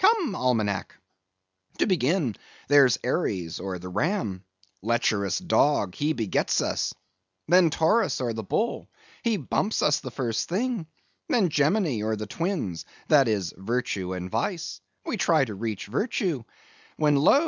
[0.00, 0.96] Come, Almanack!
[1.78, 2.34] To begin:
[2.66, 6.92] there's Aries, or the Ram—lecherous dog, he begets us;
[7.46, 10.88] then, Taurus, or the Bull—he bumps us the first thing;
[11.28, 16.42] then Gemini, or the Twins—that is, Virtue and Vice; we try to reach Virtue,
[16.96, 17.44] when lo!